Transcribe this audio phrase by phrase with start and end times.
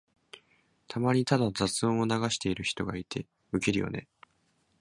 [0.87, 4.07] たまにただ雑音を流してる人がいてウケるよね。